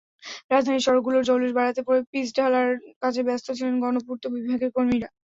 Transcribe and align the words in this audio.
রাজধানীর 0.51 0.85
সড়কগুলোর 0.85 1.27
জৌলুশ 1.29 1.51
বাড়াতে 1.55 1.81
পিচঢালার 2.11 2.69
কাজে 3.01 3.21
ব্যস্ত 3.27 3.47
ছিলেন 3.57 3.75
গণপূর্ত 3.83 4.23
বিভাগের 4.35 4.71
কর্মীরা। 4.75 5.09